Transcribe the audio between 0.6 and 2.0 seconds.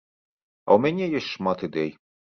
А ў мяне ёсць шмат ідэй.